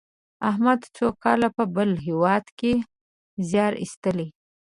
احمد 0.49 0.81
څو 0.95 1.07
کاله 1.23 1.49
په 1.57 1.63
بل 1.75 1.89
هېواد 2.05 2.45
کې 2.59 2.73
زیار 3.49 3.73
ایستلی. 3.83 4.27